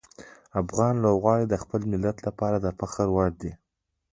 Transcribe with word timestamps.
افغان 0.61 0.93
لوبغاړي 1.03 1.45
د 1.49 1.55
خپل 1.63 1.81
ملت 1.91 2.17
لپاره 2.27 2.57
د 2.59 2.67
فخر 2.79 3.07
وړ 3.15 3.29
دي. 3.41 3.51